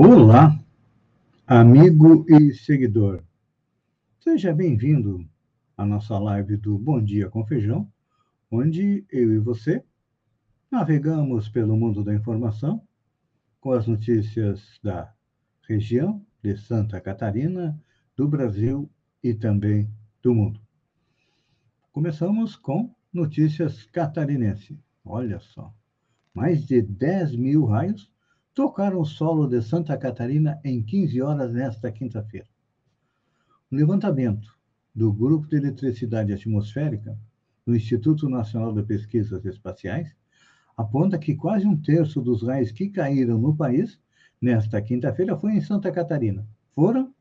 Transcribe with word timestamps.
Olá, 0.00 0.56
amigo 1.44 2.24
e 2.28 2.54
seguidor. 2.54 3.20
Seja 4.20 4.54
bem-vindo 4.54 5.28
à 5.76 5.84
nossa 5.84 6.16
live 6.20 6.56
do 6.56 6.78
Bom 6.78 7.02
Dia 7.02 7.28
com 7.28 7.44
Feijão, 7.44 7.92
onde 8.48 9.04
eu 9.10 9.34
e 9.34 9.40
você 9.40 9.84
navegamos 10.70 11.48
pelo 11.48 11.76
mundo 11.76 12.04
da 12.04 12.14
informação 12.14 12.80
com 13.60 13.72
as 13.72 13.88
notícias 13.88 14.78
da 14.84 15.12
região 15.68 16.24
de 16.44 16.56
Santa 16.56 17.00
Catarina, 17.00 17.76
do 18.14 18.28
Brasil 18.28 18.88
e 19.20 19.34
também 19.34 19.90
do 20.22 20.32
mundo. 20.32 20.60
Começamos 21.90 22.54
com 22.54 22.94
notícias 23.12 23.82
catarinenses. 23.82 24.78
Olha 25.04 25.40
só, 25.40 25.74
mais 26.32 26.64
de 26.64 26.80
10 26.82 27.34
mil 27.34 27.64
raios 27.64 28.08
tocaram 28.58 29.00
o 29.00 29.04
solo 29.04 29.46
de 29.46 29.62
Santa 29.62 29.96
Catarina 29.96 30.60
em 30.64 30.82
15 30.82 31.22
horas 31.22 31.52
nesta 31.52 31.92
quinta-feira. 31.92 32.48
O 33.70 33.76
levantamento 33.76 34.52
do 34.92 35.12
Grupo 35.12 35.46
de 35.46 35.58
Eletricidade 35.58 36.32
Atmosférica 36.32 37.16
do 37.64 37.76
Instituto 37.76 38.28
Nacional 38.28 38.74
de 38.74 38.82
Pesquisas 38.82 39.44
Espaciais 39.44 40.12
aponta 40.76 41.20
que 41.20 41.36
quase 41.36 41.68
um 41.68 41.80
terço 41.80 42.20
dos 42.20 42.42
raios 42.42 42.72
que 42.72 42.88
caíram 42.88 43.38
no 43.38 43.54
país 43.54 44.00
nesta 44.42 44.82
quinta-feira 44.82 45.38
foi 45.38 45.52
em 45.52 45.60
Santa 45.60 45.92
Catarina. 45.92 46.44
Foram 46.74 47.14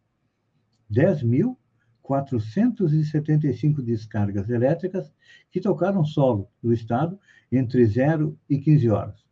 10.475 0.92 3.84
descargas 3.84 4.50
elétricas 4.50 5.14
que 5.52 5.62
tocaram 5.62 6.04
solo 6.04 6.50
do 6.64 6.74
estado 6.74 7.20
entre 7.52 7.86
0 7.86 8.36
e 8.50 8.58
15 8.58 8.90
horas. 8.90 9.27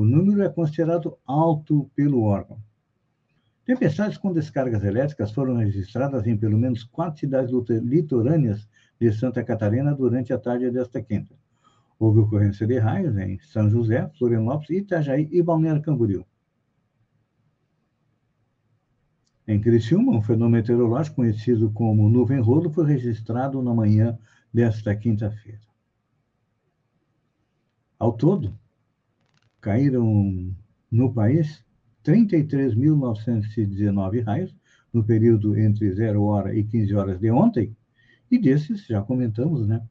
O 0.00 0.04
número 0.06 0.42
é 0.42 0.48
considerado 0.48 1.18
alto 1.26 1.90
pelo 1.94 2.22
órgão. 2.22 2.58
Tempestades 3.66 4.16
com 4.16 4.32
descargas 4.32 4.82
elétricas 4.82 5.30
foram 5.30 5.56
registradas 5.56 6.26
em 6.26 6.38
pelo 6.38 6.56
menos 6.56 6.84
quatro 6.84 7.20
cidades 7.20 7.52
litorâneas 7.82 8.66
de 8.98 9.12
Santa 9.12 9.44
Catarina 9.44 9.94
durante 9.94 10.32
a 10.32 10.38
tarde 10.38 10.70
desta 10.70 11.02
quinta. 11.02 11.34
Houve 11.98 12.20
ocorrência 12.20 12.66
de 12.66 12.78
raios 12.78 13.14
em 13.18 13.38
São 13.40 13.68
José, 13.68 14.10
Florianópolis, 14.16 14.70
Itajaí 14.70 15.28
e 15.30 15.42
Balneário 15.42 15.82
Camboriú. 15.82 16.24
Em 19.46 19.60
Criciúma, 19.60 20.16
um 20.16 20.22
fenômeno 20.22 20.62
meteorológico 20.62 21.16
conhecido 21.16 21.70
como 21.72 22.08
nuvem-rolo 22.08 22.70
foi 22.70 22.86
registrado 22.86 23.60
na 23.60 23.74
manhã 23.74 24.18
desta 24.50 24.96
quinta-feira. 24.96 25.60
Ao 27.98 28.14
todo, 28.14 28.58
caíram 29.60 30.54
no 30.90 31.12
país 31.12 31.62
33.919 32.04 34.22
raios 34.22 34.54
no 34.92 35.04
período 35.04 35.56
entre 35.56 35.92
0 35.92 36.22
hora 36.22 36.52
e 36.54 36.64
15 36.64 36.94
horas 36.94 37.20
de 37.20 37.30
ontem, 37.30 37.76
e 38.30 38.38
desses, 38.38 38.86
já 38.86 39.02
comentamos, 39.02 39.66
né, 39.66 39.82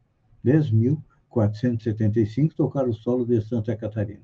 10.475 0.46 2.54
tocaram 2.54 2.90
o 2.90 2.94
solo 2.94 3.26
de 3.26 3.42
Santa 3.42 3.76
Catarina. 3.76 4.22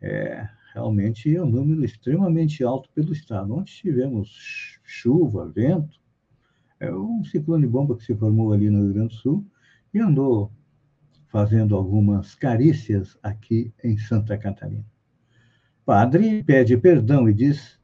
É 0.00 0.48
realmente 0.78 1.34
é 1.34 1.42
um 1.42 1.50
número 1.50 1.84
extremamente 1.84 2.62
alto 2.62 2.88
pelo 2.94 3.12
estado. 3.12 3.54
Onde 3.54 3.72
tivemos 3.72 4.78
chuva, 4.84 5.48
vento, 5.48 5.98
é 6.78 6.94
um 6.94 7.24
ciclone 7.24 7.66
bomba 7.66 7.96
que 7.96 8.04
se 8.04 8.14
formou 8.14 8.52
ali 8.52 8.70
no 8.70 8.84
Rio 8.84 8.94
Grande 8.94 9.14
do 9.14 9.20
Sul 9.20 9.46
e 9.92 9.98
andou 9.98 10.52
fazendo 11.28 11.76
algumas 11.76 12.34
carícias 12.34 13.16
aqui 13.22 13.72
em 13.84 13.96
Santa 13.96 14.36
Catarina. 14.36 14.84
Padre 15.84 16.42
pede 16.42 16.76
perdão 16.76 17.28
e 17.28 17.34
diz 17.34 17.78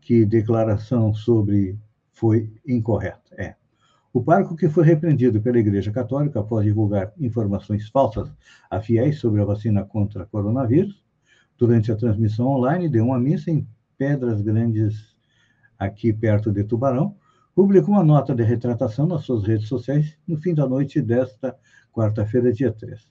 que 0.00 0.24
declaração 0.24 1.12
sobre 1.12 1.78
foi 2.12 2.50
incorreta. 2.66 3.34
É. 3.36 3.54
O 4.12 4.22
parco 4.22 4.56
que 4.56 4.68
foi 4.68 4.84
repreendido 4.84 5.40
pela 5.42 5.58
Igreja 5.58 5.92
Católica 5.92 6.40
após 6.40 6.64
divulgar 6.64 7.12
informações 7.18 7.88
falsas 7.90 8.32
a 8.70 8.80
fiéis 8.80 9.18
sobre 9.18 9.42
a 9.42 9.44
vacina 9.44 9.84
contra 9.84 10.24
coronavírus, 10.24 11.04
durante 11.58 11.92
a 11.92 11.96
transmissão 11.96 12.46
online, 12.46 12.88
deu 12.88 13.04
uma 13.04 13.18
missa 13.18 13.50
em 13.50 13.66
Pedras 13.98 14.40
Grandes, 14.40 15.14
aqui 15.78 16.12
perto 16.12 16.50
de 16.50 16.64
Tubarão, 16.64 17.16
publicou 17.56 17.94
uma 17.94 18.04
nota 18.04 18.34
de 18.34 18.42
retratação 18.42 19.06
nas 19.06 19.24
suas 19.24 19.42
redes 19.42 19.66
sociais 19.66 20.14
no 20.28 20.36
fim 20.36 20.52
da 20.52 20.68
noite 20.68 21.00
desta 21.00 21.56
quarta-feira, 21.90 22.52
dia 22.52 22.70
3. 22.70 23.08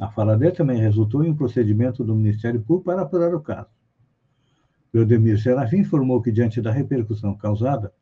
A 0.00 0.10
fala 0.10 0.36
dele 0.36 0.50
também 0.50 0.80
resultou 0.80 1.22
em 1.22 1.30
um 1.30 1.36
procedimento 1.36 2.02
do 2.02 2.12
Ministério 2.12 2.60
Público 2.60 2.86
para 2.86 3.02
apurar 3.02 3.32
o 3.32 3.40
caso. 3.40 3.68
Eudemir 4.92 5.40
Serafim 5.40 5.76
informou 5.76 6.20
que, 6.20 6.32
diante 6.32 6.60
da 6.60 6.72
repercussão 6.72 7.36
causada 7.36 7.92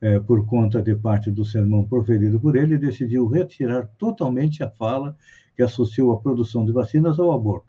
é, 0.00 0.20
por 0.20 0.46
conta 0.46 0.80
de 0.80 0.94
parte 0.94 1.32
do 1.32 1.44
sermão 1.44 1.84
proferido 1.84 2.38
por 2.38 2.54
ele, 2.54 2.78
decidiu 2.78 3.26
retirar 3.26 3.88
totalmente 3.98 4.62
a 4.62 4.70
fala 4.70 5.16
que 5.56 5.64
associou 5.64 6.12
a 6.12 6.20
produção 6.20 6.64
de 6.64 6.70
vacinas 6.70 7.18
ao 7.18 7.32
aborto. 7.32 7.66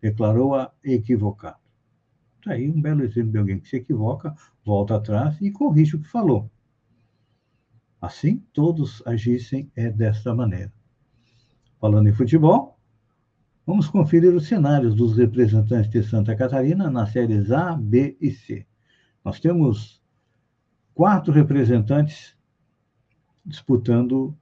Declarou-a 0.00 0.72
equivocado. 0.82 1.58
Está 2.38 2.52
aí 2.52 2.70
um 2.70 2.80
belo 2.80 3.02
exemplo 3.02 3.32
de 3.32 3.38
alguém 3.38 3.60
que 3.60 3.68
se 3.68 3.76
equivoca, 3.76 4.34
volta 4.64 4.96
atrás 4.96 5.38
e 5.42 5.50
corrige 5.50 5.96
o 5.96 6.00
que 6.00 6.08
falou. 6.08 6.50
Assim, 8.04 8.44
todos 8.52 9.02
agissem 9.06 9.72
é 9.74 9.90
desta 9.90 10.34
maneira. 10.34 10.70
Falando 11.80 12.06
em 12.06 12.12
futebol, 12.12 12.78
vamos 13.66 13.88
conferir 13.88 14.34
os 14.34 14.46
cenários 14.46 14.94
dos 14.94 15.16
representantes 15.16 15.90
de 15.90 16.02
Santa 16.02 16.36
Catarina 16.36 16.90
nas 16.90 17.12
séries 17.12 17.50
A, 17.50 17.74
B 17.74 18.14
e 18.20 18.30
C. 18.30 18.66
Nós 19.24 19.40
temos 19.40 20.02
quatro 20.92 21.32
representantes 21.32 22.36
disputando 23.42 24.36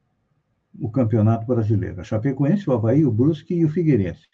o 0.80 0.90
Campeonato 0.90 1.46
Brasileiro. 1.46 2.00
A 2.00 2.04
Chapecoense, 2.04 2.68
o 2.68 2.72
Havaí, 2.72 3.06
o 3.06 3.12
Brusque 3.12 3.54
e 3.54 3.64
o 3.64 3.68
Figueirense. 3.68 4.26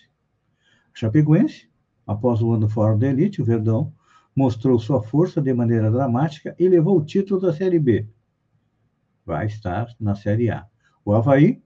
A 0.95 0.99
Chapecoense, 0.99 1.69
após 2.07 2.41
o 2.41 2.51
ano 2.51 2.67
fora 2.67 2.97
da 2.97 3.09
elite, 3.09 3.43
o 3.43 3.45
Verdão 3.45 3.93
mostrou 4.35 4.79
sua 4.79 5.03
força 5.03 5.39
de 5.39 5.53
maneira 5.53 5.91
dramática 5.91 6.57
e 6.59 6.67
levou 6.67 6.97
o 6.97 7.05
título 7.05 7.43
da 7.43 7.53
Série 7.53 7.79
B. 7.79 8.09
Vai 9.29 9.45
estar 9.45 9.95
na 10.01 10.15
Série 10.15 10.49
A. 10.51 10.67
O 11.05 11.13
Havaí 11.13 11.63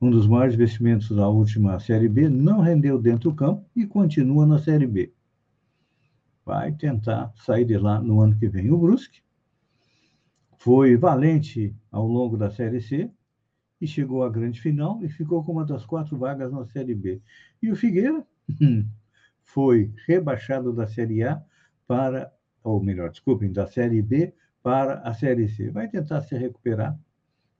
um 0.00 0.10
dos 0.10 0.26
maiores 0.26 0.54
investimentos 0.54 1.14
da 1.14 1.28
última 1.28 1.78
Série 1.78 2.08
B, 2.08 2.26
não 2.26 2.60
rendeu 2.60 2.98
dentro 2.98 3.30
do 3.30 3.36
campo 3.36 3.68
e 3.76 3.86
continua 3.86 4.46
na 4.46 4.58
Série 4.58 4.86
B. 4.86 5.12
Vai 6.42 6.72
tentar 6.72 7.30
sair 7.36 7.66
de 7.66 7.76
lá 7.76 8.00
no 8.00 8.22
ano 8.22 8.34
que 8.38 8.48
vem. 8.48 8.70
O 8.70 8.78
Brusque 8.78 9.20
foi 10.56 10.96
valente 10.96 11.76
ao 11.92 12.06
longo 12.06 12.38
da 12.38 12.50
Série 12.50 12.80
C 12.80 13.10
e 13.78 13.86
chegou 13.86 14.22
à 14.22 14.30
grande 14.30 14.58
final 14.58 15.04
e 15.04 15.08
ficou 15.10 15.44
com 15.44 15.52
uma 15.52 15.66
das 15.66 15.84
quatro 15.84 16.16
vagas 16.16 16.50
na 16.50 16.64
Série 16.64 16.94
B. 16.94 17.20
E 17.62 17.70
o 17.70 17.76
Figueira 17.76 18.26
foi 19.44 19.92
rebaixado 20.06 20.72
da 20.72 20.86
Série 20.86 21.22
A 21.24 21.42
para, 21.86 22.32
ou 22.64 22.82
melhor, 22.82 23.10
desculpem, 23.10 23.52
da 23.52 23.66
Série 23.66 24.00
B 24.00 24.32
para 24.62 25.00
a 25.00 25.14
Série 25.14 25.48
C. 25.48 25.70
Vai 25.70 25.88
tentar 25.88 26.20
se 26.22 26.36
recuperar. 26.36 26.98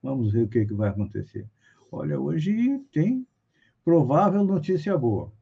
Vamos 0.02 0.32
ver 0.32 0.44
o 0.44 0.48
que, 0.48 0.64
que 0.66 0.74
vai 0.74 0.90
acontecer. 0.90 1.48
Olha, 1.90 2.18
hoje 2.18 2.78
tem 2.92 3.26
provável 3.84 4.44
notícia 4.44 4.96
boa. 4.96 5.32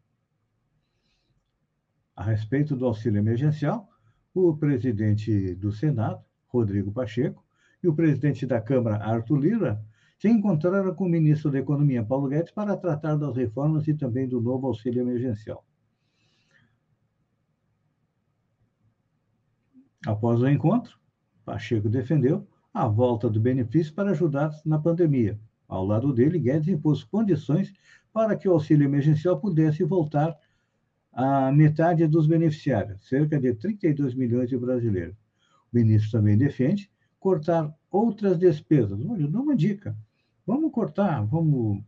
A 2.17 2.25
respeito 2.25 2.75
do 2.75 2.87
auxílio 2.87 3.19
emergencial, 3.19 3.89
o 4.35 4.57
presidente 4.57 5.55
do 5.55 5.71
Senado, 5.71 6.25
Rodrigo 6.49 6.91
Pacheco, 6.91 7.45
e 7.83 7.89
o 7.89 7.95
presidente 7.95 8.47
da 8.47 8.61
Câmara, 8.61 8.97
Arthur 8.97 9.39
Lira, 9.39 9.85
se 10.19 10.29
encontraram 10.29 10.95
com 10.95 11.05
o 11.05 11.09
ministro 11.09 11.51
da 11.51 11.61
Economia, 11.61 12.05
Paulo 12.05 12.29
Guedes, 12.29 12.51
para 12.51 12.77
tratar 12.77 13.15
das 13.15 13.37
reformas 13.37 13.87
e 13.87 13.95
também 13.95 14.29
do 14.29 14.41
novo 14.41 14.67
auxílio 14.67 15.03
emergencial. 15.03 15.65
Após 20.05 20.41
o 20.41 20.49
encontro, 20.49 20.99
Pacheco 21.49 21.89
defendeu 21.89 22.47
a 22.75 22.87
volta 22.87 23.31
do 23.31 23.41
benefício 23.41 23.95
para 23.95 24.11
ajudar 24.11 24.51
na 24.67 24.79
pandemia, 24.79 25.41
ao 25.67 25.83
lado 25.83 26.13
dele, 26.13 26.39
Guedes 26.39 26.69
impôs 26.69 27.03
condições 27.03 27.73
para 28.13 28.37
que 28.37 28.47
o 28.47 28.53
auxílio 28.53 28.85
emergencial 28.85 29.41
pudesse 29.41 29.83
voltar 29.83 30.39
à 31.11 31.51
metade 31.51 32.07
dos 32.07 32.27
beneficiários, 32.27 33.09
cerca 33.09 33.41
de 33.41 33.55
32 33.55 34.15
milhões 34.15 34.51
de 34.51 34.59
brasileiros. 34.59 35.17
O 35.73 35.77
ministro 35.77 36.13
também 36.13 36.37
defende 36.37 36.91
cortar 37.19 37.75
outras 37.91 38.39
despesas. 38.39 38.99
Olha, 39.07 39.27
dou 39.27 39.43
uma 39.43 39.57
dica. 39.57 39.97
Vamos 40.47 40.71
cortar, 40.71 41.25
vamos 41.25 41.83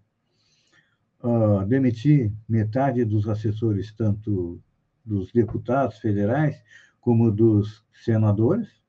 uh, 1.22 1.66
demitir 1.66 2.32
metade 2.48 3.04
dos 3.04 3.28
assessores, 3.28 3.92
tanto 3.92 4.58
dos 5.04 5.30
deputados 5.32 5.98
federais 5.98 6.62
como 6.98 7.30
dos 7.30 7.84
senadores, 7.92 8.79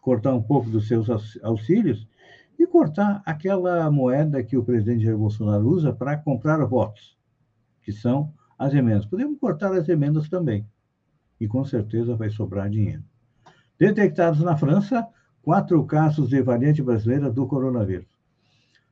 cortar 0.00 0.34
um 0.34 0.42
pouco 0.42 0.68
dos 0.70 0.88
seus 0.88 1.08
auxílios 1.42 2.06
e 2.58 2.66
cortar 2.66 3.22
aquela 3.24 3.90
moeda 3.90 4.42
que 4.42 4.56
o 4.56 4.64
presidente 4.64 5.04
Jair 5.04 5.16
Bolsonaro 5.16 5.66
usa 5.66 5.92
para 5.92 6.16
comprar 6.16 6.64
votos, 6.66 7.16
que 7.82 7.92
são 7.92 8.32
as 8.58 8.74
emendas. 8.74 9.06
Podemos 9.06 9.38
cortar 9.38 9.72
as 9.72 9.88
emendas 9.88 10.28
também. 10.28 10.66
e 11.40 11.48
com 11.48 11.64
certeza 11.64 12.14
vai 12.14 12.28
sobrar 12.28 12.68
dinheiro. 12.68 13.02
Detectados 13.78 14.40
na 14.40 14.56
França, 14.56 15.08
quatro 15.42 15.82
casos 15.86 16.28
de 16.28 16.42
variante 16.42 16.82
brasileira 16.82 17.30
do 17.30 17.46
coronavírus. 17.46 18.08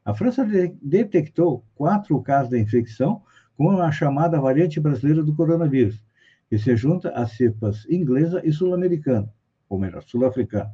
A 0.02 0.14
França 0.14 0.46
de 0.46 0.74
detectou 0.80 1.62
quatro 1.74 2.18
casos 2.22 2.50
da 2.50 2.58
infecção 2.58 3.20
com 3.54 3.70
a 3.72 3.92
chamada 3.92 4.40
variante 4.40 4.80
brasileira 4.80 5.22
do 5.22 5.34
coronavírus, 5.34 6.00
que 6.48 6.56
se 6.56 6.74
junta 6.74 7.10
às 7.10 7.32
cepas 7.32 7.84
inglesa 7.90 8.40
e 8.42 8.50
sul-americana, 8.50 9.30
ou 9.68 9.78
melhor, 9.78 10.02
sul-africana. 10.04 10.72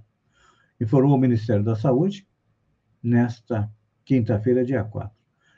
Informou 0.80 1.16
o 1.16 1.20
Ministério 1.20 1.62
da 1.62 1.76
Saúde 1.76 2.26
nesta 3.02 3.70
quinta-feira, 4.04 4.64
dia 4.64 4.82
4. 4.82 5.10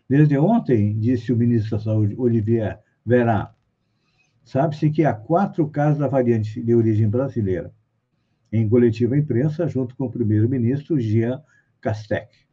Desde 0.08 0.38
ontem, 0.38 0.98
disse 0.98 1.32
o 1.32 1.36
ministro 1.36 1.76
da 1.76 1.82
Saúde, 1.82 2.14
Olivier 2.16 2.78
Véran, 3.04 3.48
sabe-se 4.44 4.90
que 4.90 5.04
há 5.04 5.12
quatro 5.12 5.68
casos 5.68 5.98
da 5.98 6.06
variante 6.06 6.62
de 6.62 6.74
origem 6.74 7.08
brasileira. 7.08 7.72
Em 8.52 8.68
coletiva 8.68 9.16
imprensa, 9.16 9.66
junto 9.66 9.96
com 9.96 10.04
o 10.04 10.10
primeiro-ministro 10.10 11.00
Jean 11.00 11.42
Castex. 11.80 12.46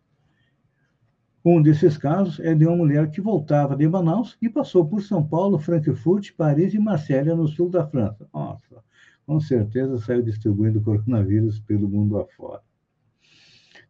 Um 1.45 1.61
desses 1.61 1.97
casos 1.97 2.39
é 2.39 2.55
de 2.55 2.65
uma 2.65 2.77
mulher 2.77 3.11
que 3.11 3.19
voltava 3.19 3.75
de 3.75 3.87
Manaus 3.87 4.37
e 4.41 4.49
passou 4.49 4.87
por 4.87 5.01
São 5.01 5.21
Paulo, 5.21 5.59
Frankfurt, 5.59 6.31
Paris 6.37 6.73
e 6.73 6.79
Marsella, 6.79 7.35
no 7.35 7.47
sul 7.47 7.69
da 7.69 7.85
França. 7.85 8.27
Nossa, 8.33 8.81
com 9.25 9.39
certeza 9.39 9.97
saiu 9.97 10.21
distribuindo 10.21 10.81
coronavírus 10.81 11.59
pelo 11.59 11.87
mundo 11.87 12.19
afora. 12.19 12.61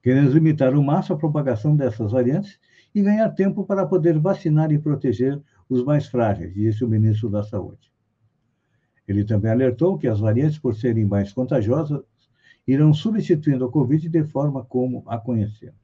Queremos 0.01 0.33
limitar 0.33 0.75
o 0.75 0.83
máximo 0.83 1.15
a 1.15 1.19
propagação 1.19 1.75
dessas 1.75 2.11
variantes 2.11 2.59
e 2.93 3.01
ganhar 3.01 3.29
tempo 3.29 3.65
para 3.65 3.85
poder 3.85 4.19
vacinar 4.19 4.71
e 4.71 4.77
proteger 4.77 5.41
os 5.69 5.83
mais 5.83 6.07
frágeis, 6.07 6.53
disse 6.53 6.83
o 6.83 6.87
ministro 6.87 7.29
da 7.29 7.43
Saúde. 7.43 7.91
Ele 9.07 9.23
também 9.23 9.51
alertou 9.51 9.97
que 9.97 10.07
as 10.07 10.19
variantes, 10.19 10.59
por 10.59 10.75
serem 10.75 11.05
mais 11.05 11.33
contagiosas, 11.33 12.01
irão 12.67 12.93
substituindo 12.93 13.65
a 13.65 13.71
Covid 13.71 14.07
de 14.07 14.23
forma 14.23 14.63
como 14.63 15.03
a 15.07 15.17
conhecemos. 15.17 15.81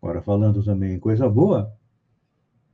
Agora, 0.00 0.20
falando 0.20 0.62
também 0.62 0.94
em 0.94 0.98
coisa 0.98 1.28
boa, 1.28 1.72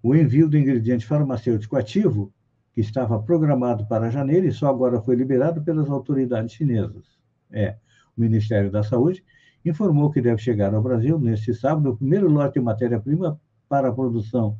o 0.02 0.14
envio 0.14 0.48
do 0.48 0.56
ingrediente 0.56 1.04
farmacêutico 1.04 1.76
ativo, 1.76 2.32
que 2.78 2.82
estava 2.82 3.20
programado 3.20 3.84
para 3.86 4.08
janeiro 4.08 4.46
e 4.46 4.52
só 4.52 4.68
agora 4.68 5.00
foi 5.00 5.16
liberado 5.16 5.60
pelas 5.64 5.90
autoridades 5.90 6.54
chinesas. 6.54 7.18
É, 7.50 7.76
o 8.16 8.20
Ministério 8.20 8.70
da 8.70 8.84
Saúde 8.84 9.24
informou 9.64 10.12
que 10.12 10.22
deve 10.22 10.40
chegar 10.40 10.72
ao 10.72 10.80
Brasil 10.80 11.18
neste 11.18 11.52
sábado 11.52 11.90
o 11.90 11.96
primeiro 11.96 12.30
lote 12.30 12.54
de 12.54 12.60
matéria-prima 12.60 13.40
para 13.68 13.88
a 13.88 13.92
produção 13.92 14.56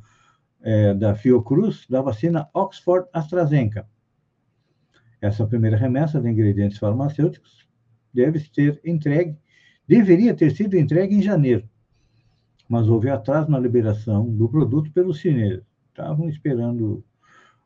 é, 0.61 0.93
da 0.93 1.15
Fiocruz 1.15 1.87
da 1.89 2.01
vacina 2.01 2.49
Oxford 2.53 3.07
AstraZeneca. 3.13 3.87
Essa 5.21 5.47
primeira 5.47 5.77
remessa 5.77 6.19
de 6.19 6.27
ingredientes 6.27 6.77
farmacêuticos 6.77 7.69
deve 8.13 8.41
ter 8.49 8.81
entregue, 8.83 9.37
deveria 9.87 10.33
ter 10.33 10.53
sido 10.53 10.75
entregue 10.75 11.15
em 11.15 11.21
janeiro, 11.21 11.63
mas 12.67 12.89
houve 12.89 13.09
atraso 13.09 13.49
na 13.49 13.57
liberação 13.57 14.29
do 14.29 14.49
produto 14.49 14.91
pelos 14.91 15.19
chineses. 15.19 15.63
Estavam 15.87 16.27
esperando 16.27 17.01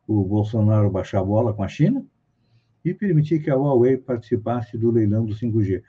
o 0.08 0.24
Bolsonaro 0.24 0.90
baixar 0.90 1.20
a 1.20 1.24
bola 1.24 1.54
com 1.54 1.64
a 1.64 1.68
China 1.68 2.06
e 2.84 2.94
permitir 2.94 3.42
que 3.42 3.50
a 3.50 3.56
Huawei 3.56 3.98
participasse 3.98 4.78
do 4.78 4.92
leilão 4.92 5.26
do 5.26 5.34
5G. 5.34 5.82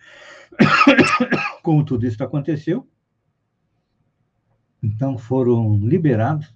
Como 1.62 1.84
tudo 1.84 2.06
isso 2.06 2.22
aconteceu, 2.22 2.86
então 4.82 5.18
foram 5.18 5.76
liberados 5.78 6.54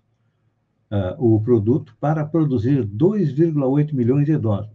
uh, 0.91 1.17
o 1.19 1.41
produto 1.41 1.97
para 1.99 2.25
produzir 2.25 2.85
2,8 2.85 3.93
milhões 3.93 4.27
de 4.27 4.37
doses. 4.37 4.71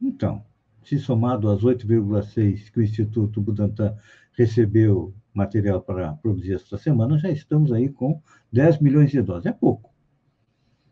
Então, 0.00 0.44
se 0.84 0.98
somado 0.98 1.48
às 1.50 1.62
8,6 1.62 2.70
que 2.70 2.80
o 2.80 2.82
Instituto 2.82 3.40
Butantan 3.40 3.96
recebeu 4.32 5.14
material 5.38 5.80
para 5.80 6.12
produzir 6.14 6.54
esta 6.54 6.76
semana, 6.76 7.18
já 7.18 7.30
estamos 7.30 7.72
aí 7.72 7.88
com 7.88 8.20
10 8.52 8.80
milhões 8.80 9.10
de 9.10 9.22
doses. 9.22 9.46
É 9.46 9.52
pouco. 9.52 9.90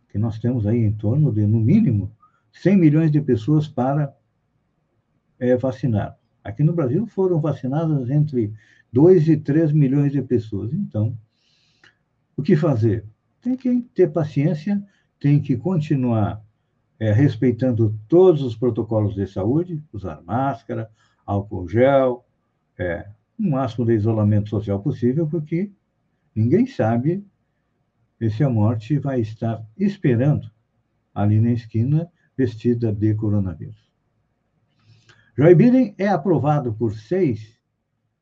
Que 0.09 0.19
nós 0.19 0.39
temos 0.39 0.67
aí 0.67 0.79
em 0.79 0.93
torno 0.93 1.33
de, 1.33 1.45
no 1.47 1.61
mínimo, 1.61 2.13
100 2.53 2.77
milhões 2.77 3.11
de 3.11 3.21
pessoas 3.21 3.67
para 3.67 4.15
é, 5.39 5.57
vacinar. 5.57 6.17
Aqui 6.43 6.63
no 6.63 6.73
Brasil 6.73 7.07
foram 7.07 7.41
vacinadas 7.41 8.09
entre 8.09 8.53
2 8.93 9.29
e 9.29 9.37
3 9.37 9.73
milhões 9.73 10.13
de 10.13 10.23
pessoas. 10.23 10.73
Então, 10.73 11.19
o 12.37 12.43
que 12.43 12.57
fazer? 12.57 13.05
Tem 13.43 13.57
que 13.57 13.81
ter 13.95 14.13
paciência, 14.13 14.83
tem 15.19 15.41
que 15.41 15.57
continuar 15.57 16.43
é, 16.99 17.13
respeitando 17.13 17.99
todos 18.09 18.43
os 18.43 18.57
protocolos 18.57 19.15
de 19.15 19.27
saúde, 19.27 19.83
usar 19.93 20.23
máscara, 20.23 20.89
álcool 21.27 21.69
gel, 21.69 22.25
é, 22.79 23.09
o 23.39 23.51
máximo 23.51 23.85
de 23.85 23.95
isolamento 23.95 24.49
social 24.49 24.81
possível, 24.81 25.27
porque 25.27 25.71
ninguém 26.35 26.67
sabe 26.67 27.25
se 28.31 28.43
a 28.43 28.49
morte 28.49 28.99
vai 28.99 29.21
estar 29.21 29.65
esperando 29.77 30.51
ali 31.15 31.41
na 31.41 31.53
esquina, 31.53 32.11
vestida 32.37 32.93
de 32.93 33.15
coronavírus. 33.15 33.91
Joe 35.37 35.55
Biden 35.55 35.95
é 35.99 36.09
aprovado 36.09 36.73
por 36.75 36.95
seis 36.95 37.59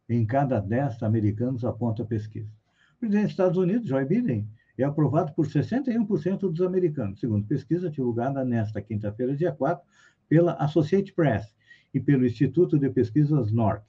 em 0.08 0.26
cada 0.26 0.60
dez 0.60 1.02
americanos, 1.02 1.64
aponta 1.64 2.02
a 2.02 2.06
pesquisa. 2.06 2.50
O 2.96 3.00
presidente 3.00 3.24
dos 3.24 3.30
Estados 3.32 3.58
Unidos, 3.58 3.88
Joe 3.88 4.04
Biden, 4.04 4.48
é 4.76 4.84
aprovado 4.84 5.32
por 5.32 5.46
61% 5.46 6.38
dos 6.40 6.60
americanos, 6.60 7.20
segundo 7.20 7.46
pesquisa 7.46 7.88
divulgada 7.88 8.44
nesta 8.44 8.82
quinta-feira, 8.82 9.36
dia 9.36 9.52
4, 9.52 9.84
pela 10.28 10.54
Associated 10.54 11.14
Press 11.14 11.54
e 11.92 12.00
pelo 12.00 12.26
Instituto 12.26 12.78
de 12.78 12.90
Pesquisas 12.90 13.52
NORC. 13.52 13.84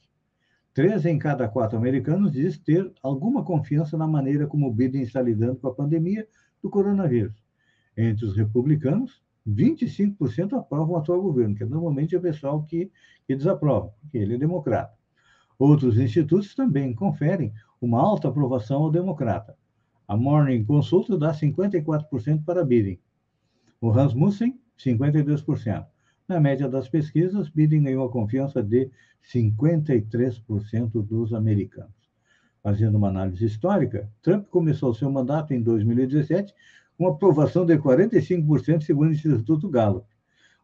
Três 0.76 1.06
em 1.06 1.18
cada 1.18 1.48
quatro 1.48 1.78
americanos 1.78 2.34
diz 2.34 2.58
ter 2.58 2.92
alguma 3.02 3.46
confiança 3.46 3.98
na 3.98 4.06
maneira 4.06 4.46
como 4.46 4.74
Biden 4.74 5.04
está 5.04 5.22
lidando 5.22 5.56
com 5.56 5.70
a 5.70 5.74
pandemia 5.74 6.28
do 6.62 6.70
coronavírus. 6.70 7.34
Entre 7.96 8.26
os 8.26 8.36
republicanos, 8.36 9.24
25% 9.48 10.52
aprovam 10.52 10.96
o 10.96 10.98
atual 10.98 11.22
governo, 11.22 11.56
que 11.56 11.64
normalmente 11.64 12.14
é 12.14 12.18
o 12.18 12.22
pessoal 12.22 12.62
que, 12.64 12.92
que 13.26 13.38
desaprova, 13.38 13.94
porque 14.02 14.18
ele 14.18 14.36
é 14.36 14.38
democrata. 14.38 14.94
Outros 15.58 15.98
institutos 15.98 16.54
também 16.54 16.94
conferem 16.94 17.54
uma 17.80 18.02
alta 18.02 18.28
aprovação 18.28 18.84
ao 18.84 18.92
democrata. 18.92 19.58
A 20.06 20.18
Morning 20.18 20.66
Consult 20.66 21.08
dá 21.18 21.32
54% 21.32 22.44
para 22.44 22.66
Biden. 22.66 23.00
O 23.80 23.92
Rasmussen, 23.92 24.60
52%. 24.78 25.88
Na 26.28 26.40
média 26.40 26.68
das 26.68 26.90
pesquisas, 26.90 27.50
Biden 27.50 27.84
ganhou 27.84 28.06
a 28.06 28.12
confiança 28.12 28.64
de 28.64 28.90
53% 29.32 31.04
dos 31.04 31.34
americanos. 31.34 31.94
Fazendo 32.64 32.96
uma 32.96 33.10
análise 33.10 33.46
histórica, 33.46 34.10
Trump 34.24 34.48
começou 34.48 34.92
seu 34.92 35.12
mandato 35.12 35.54
em 35.54 35.62
2017 35.62 36.52
com 36.98 37.08
aprovação 37.08 37.64
de 37.64 37.78
45%, 37.78 38.82
segundo 38.82 39.10
o 39.10 39.12
Instituto 39.12 39.70
Gallup. 39.70 40.08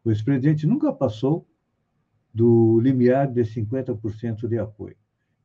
O 0.03 0.09
ex-presidente 0.09 0.65
nunca 0.65 0.91
passou 0.91 1.45
do 2.33 2.79
limiar 2.79 3.27
de 3.31 3.43
50% 3.43 4.47
de 4.47 4.57
apoio. 4.57 4.95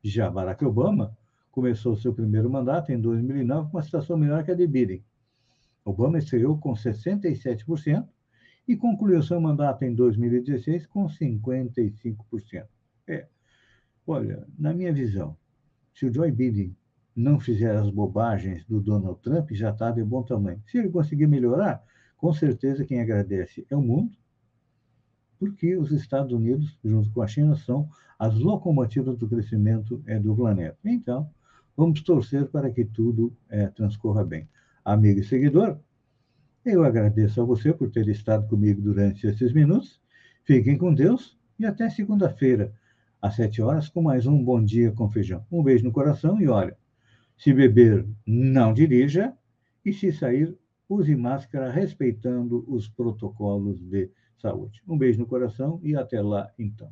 Já 0.03 0.31
Barack 0.31 0.65
Obama 0.65 1.15
começou 1.51 1.95
seu 1.95 2.11
primeiro 2.11 2.49
mandato 2.49 2.91
em 2.91 2.99
2009 2.99 3.69
com 3.69 3.77
uma 3.77 3.83
situação 3.83 4.17
melhor 4.17 4.43
que 4.43 4.49
a 4.49 4.55
de 4.55 4.65
Biden. 4.65 5.03
Obama 5.85 6.17
estreou 6.17 6.57
com 6.57 6.73
67%, 6.73 8.07
e 8.67 8.75
concluiu 8.75 9.23
seu 9.23 9.39
mandato 9.39 9.83
em 9.83 9.95
2016 9.95 10.85
com 10.87 11.07
55%. 11.07 12.65
É, 13.07 13.27
olha, 14.05 14.45
na 14.57 14.73
minha 14.73 14.91
visão, 14.91 15.37
se 15.93 16.05
o 16.05 16.13
Joe 16.13 16.31
Biden 16.31 16.75
não 17.15 17.39
fizer 17.39 17.75
as 17.75 17.89
bobagens 17.89 18.63
do 18.65 18.79
Donald 18.79 19.19
Trump, 19.21 19.51
já 19.51 19.71
está 19.71 19.89
de 19.89 20.03
bom 20.03 20.21
tamanho. 20.21 20.61
Se 20.67 20.77
ele 20.77 20.89
conseguir 20.89 21.27
melhorar, 21.27 21.83
com 22.17 22.33
certeza 22.33 22.85
quem 22.85 23.01
agradece 23.01 23.65
é 23.69 23.75
o 23.75 23.81
mundo, 23.81 24.15
porque 25.39 25.75
os 25.77 25.91
Estados 25.91 26.33
Unidos, 26.33 26.77
junto 26.83 27.09
com 27.11 27.21
a 27.21 27.27
China, 27.27 27.55
são 27.55 27.89
as 28.19 28.35
locomotivas 28.35 29.17
do 29.17 29.27
crescimento 29.27 30.03
é, 30.05 30.19
do 30.19 30.35
planeta. 30.35 30.77
Então, 30.83 31.29
vamos 31.75 32.01
torcer 32.01 32.47
para 32.47 32.69
que 32.69 32.83
tudo 32.83 33.35
é, 33.49 33.67
transcorra 33.67 34.25
bem. 34.25 34.47
Amigo 34.83 35.19
e 35.19 35.23
seguidor, 35.23 35.79
eu 36.69 36.83
agradeço 36.83 37.41
a 37.41 37.45
você 37.45 37.73
por 37.73 37.89
ter 37.89 38.07
estado 38.09 38.45
comigo 38.47 38.81
durante 38.81 39.25
esses 39.25 39.53
minutos. 39.53 40.01
Fiquem 40.43 40.77
com 40.77 40.93
Deus 40.93 41.37
e 41.57 41.65
até 41.65 41.89
segunda-feira, 41.89 42.73
às 43.21 43.35
sete 43.35 43.61
horas, 43.61 43.87
com 43.87 44.01
mais 44.01 44.25
um 44.25 44.43
Bom 44.43 44.63
Dia 44.63 44.91
com 44.91 45.09
Feijão. 45.09 45.45
Um 45.49 45.63
beijo 45.63 45.85
no 45.85 45.91
coração 45.91 46.41
e 46.41 46.47
olha, 46.47 46.77
se 47.37 47.53
beber, 47.53 48.05
não 48.25 48.73
dirija 48.73 49.33
e 49.85 49.93
se 49.93 50.11
sair, 50.11 50.57
use 50.89 51.15
máscara 51.15 51.71
respeitando 51.71 52.65
os 52.67 52.89
protocolos 52.89 53.79
de 53.79 54.11
saúde. 54.37 54.81
Um 54.85 54.97
beijo 54.97 55.19
no 55.19 55.25
coração 55.25 55.79
e 55.81 55.95
até 55.95 56.21
lá, 56.21 56.51
então. 56.59 56.91